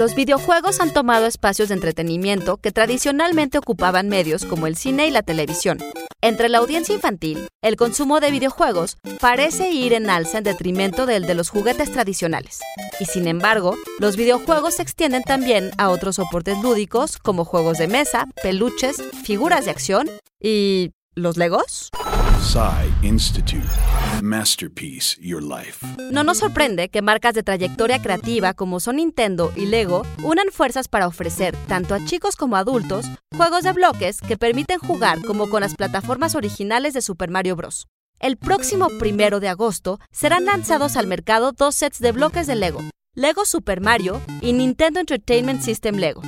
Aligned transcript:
los 0.00 0.14
videojuegos 0.14 0.80
han 0.80 0.94
tomado 0.94 1.26
espacios 1.26 1.68
de 1.68 1.74
entretenimiento 1.74 2.56
que 2.56 2.72
tradicionalmente 2.72 3.58
ocupaban 3.58 4.08
medios 4.08 4.46
como 4.46 4.66
el 4.66 4.74
cine 4.74 5.06
y 5.06 5.10
la 5.10 5.20
televisión. 5.20 5.76
Entre 6.22 6.48
la 6.48 6.56
audiencia 6.56 6.94
infantil, 6.94 7.48
el 7.60 7.76
consumo 7.76 8.18
de 8.18 8.30
videojuegos 8.30 8.96
parece 9.20 9.72
ir 9.72 9.92
en 9.92 10.08
alza 10.08 10.38
en 10.38 10.44
detrimento 10.44 11.04
del 11.04 11.26
de 11.26 11.34
los 11.34 11.50
juguetes 11.50 11.92
tradicionales. 11.92 12.60
Y 12.98 13.04
sin 13.04 13.28
embargo, 13.28 13.76
los 13.98 14.16
videojuegos 14.16 14.76
se 14.76 14.82
extienden 14.82 15.22
también 15.22 15.70
a 15.76 15.90
otros 15.90 16.16
soportes 16.16 16.56
lúdicos 16.62 17.18
como 17.18 17.44
juegos 17.44 17.76
de 17.76 17.86
mesa, 17.86 18.26
peluches, 18.42 19.02
figuras 19.22 19.66
de 19.66 19.72
acción 19.72 20.08
y... 20.40 20.92
¿Los 21.16 21.36
Legos? 21.36 21.90
Institute. 23.02 23.68
Masterpiece 24.22 25.16
Your 25.20 25.42
Life. 25.42 25.86
No 26.10 26.24
nos 26.24 26.38
sorprende 26.38 26.88
que 26.88 27.02
marcas 27.02 27.34
de 27.34 27.42
trayectoria 27.42 28.00
creativa 28.00 28.54
como 28.54 28.80
son 28.80 28.96
Nintendo 28.96 29.52
y 29.56 29.66
Lego 29.66 30.06
unan 30.24 30.46
fuerzas 30.50 30.88
para 30.88 31.06
ofrecer, 31.06 31.54
tanto 31.68 31.94
a 31.94 32.02
chicos 32.04 32.36
como 32.36 32.56
a 32.56 32.60
adultos, 32.60 33.04
juegos 33.36 33.62
de 33.62 33.72
bloques 33.72 34.20
que 34.20 34.38
permiten 34.38 34.78
jugar 34.78 35.20
como 35.22 35.50
con 35.50 35.60
las 35.60 35.76
plataformas 35.76 36.34
originales 36.34 36.94
de 36.94 37.02
Super 37.02 37.30
Mario 37.30 37.56
Bros. 37.56 37.88
El 38.18 38.38
próximo 38.38 38.88
primero 38.98 39.38
de 39.38 39.48
agosto 39.48 40.00
serán 40.10 40.46
lanzados 40.46 40.96
al 40.96 41.06
mercado 41.06 41.52
dos 41.52 41.74
sets 41.74 42.00
de 42.00 42.12
bloques 42.12 42.46
de 42.46 42.56
Lego, 42.56 42.80
Lego 43.14 43.44
Super 43.44 43.80
Mario 43.80 44.20
y 44.40 44.54
Nintendo 44.54 44.98
Entertainment 45.00 45.60
System 45.60 45.96
Lego. 45.96 46.22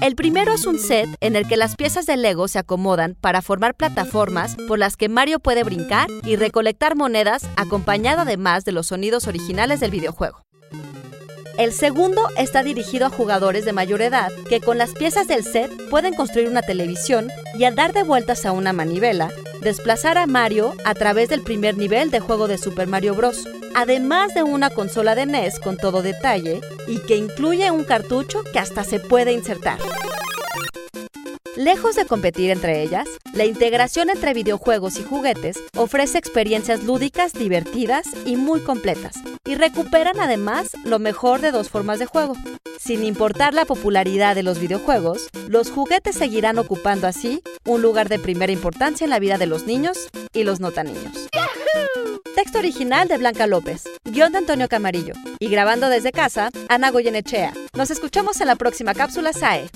El 0.00 0.14
primero 0.14 0.54
es 0.54 0.66
un 0.66 0.78
set 0.78 1.10
en 1.20 1.36
el 1.36 1.46
que 1.46 1.56
las 1.56 1.76
piezas 1.76 2.06
de 2.06 2.16
Lego 2.16 2.48
se 2.48 2.58
acomodan 2.58 3.16
para 3.20 3.42
formar 3.42 3.74
plataformas 3.74 4.56
por 4.68 4.78
las 4.78 4.96
que 4.96 5.08
Mario 5.08 5.40
puede 5.40 5.64
brincar 5.64 6.08
y 6.24 6.36
recolectar 6.36 6.94
monedas 6.96 7.46
acompañado 7.56 8.20
además 8.20 8.64
de 8.64 8.72
los 8.72 8.86
sonidos 8.86 9.26
originales 9.26 9.80
del 9.80 9.90
videojuego. 9.90 10.46
El 11.58 11.72
segundo 11.72 12.22
está 12.38 12.62
dirigido 12.62 13.06
a 13.06 13.10
jugadores 13.10 13.66
de 13.66 13.74
mayor 13.74 14.00
edad 14.00 14.32
que 14.48 14.60
con 14.60 14.78
las 14.78 14.92
piezas 14.92 15.28
del 15.28 15.44
set 15.44 15.70
pueden 15.90 16.14
construir 16.14 16.48
una 16.48 16.62
televisión 16.62 17.28
y 17.58 17.64
al 17.64 17.74
dar 17.74 17.92
de 17.92 18.04
vueltas 18.04 18.46
a 18.46 18.52
una 18.52 18.72
manivela, 18.72 19.30
desplazar 19.60 20.16
a 20.16 20.26
Mario 20.26 20.72
a 20.86 20.94
través 20.94 21.28
del 21.28 21.42
primer 21.42 21.76
nivel 21.76 22.10
de 22.10 22.20
juego 22.20 22.48
de 22.48 22.56
Super 22.56 22.86
Mario 22.86 23.14
Bros., 23.14 23.46
además 23.74 24.34
de 24.34 24.42
una 24.42 24.70
consola 24.70 25.14
de 25.14 25.26
NES 25.26 25.60
con 25.60 25.76
todo 25.76 26.02
detalle 26.02 26.60
y 26.86 26.98
que 26.98 27.16
incluye 27.16 27.70
un 27.70 27.84
cartucho 27.84 28.42
que 28.52 28.58
hasta 28.58 28.84
se 28.84 29.00
puede 29.00 29.32
insertar. 29.32 29.78
Lejos 31.56 31.96
de 31.96 32.06
competir 32.06 32.50
entre 32.50 32.82
ellas, 32.82 33.08
la 33.34 33.44
integración 33.44 34.08
entre 34.08 34.34
videojuegos 34.34 34.98
y 34.98 35.02
juguetes 35.02 35.58
ofrece 35.76 36.16
experiencias 36.16 36.84
lúdicas, 36.84 37.32
divertidas 37.32 38.06
y 38.24 38.36
muy 38.36 38.60
completas, 38.60 39.16
y 39.44 39.56
recuperan 39.56 40.20
además 40.20 40.70
lo 40.84 40.98
mejor 40.98 41.40
de 41.40 41.50
dos 41.50 41.68
formas 41.68 41.98
de 41.98 42.06
juego. 42.06 42.34
Sin 42.78 43.04
importar 43.04 43.52
la 43.52 43.66
popularidad 43.66 44.34
de 44.34 44.42
los 44.42 44.58
videojuegos, 44.58 45.28
los 45.48 45.70
juguetes 45.70 46.16
seguirán 46.16 46.58
ocupando 46.58 47.06
así 47.06 47.42
un 47.66 47.82
lugar 47.82 48.08
de 48.08 48.18
primera 48.18 48.52
importancia 48.52 49.04
en 49.04 49.10
la 49.10 49.18
vida 49.18 49.36
de 49.36 49.46
los 49.46 49.66
niños 49.66 50.08
y 50.32 50.44
los 50.44 50.60
no 50.60 50.70
tan 50.70 50.86
niños. 50.86 51.29
Original 52.58 53.08
de 53.08 53.18
Blanca 53.18 53.46
López, 53.46 53.84
guion 54.04 54.32
de 54.32 54.38
Antonio 54.38 54.68
Camarillo, 54.68 55.14
y 55.38 55.48
grabando 55.48 55.88
desde 55.88 56.12
casa, 56.12 56.50
Ana 56.68 56.90
Goyenechea. 56.90 57.52
Nos 57.74 57.90
escuchamos 57.90 58.40
en 58.40 58.48
la 58.48 58.56
próxima 58.56 58.94
cápsula 58.94 59.32
SAE. 59.32 59.70